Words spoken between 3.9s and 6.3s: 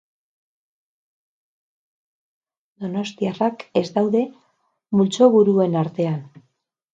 daude multzoburuen artean.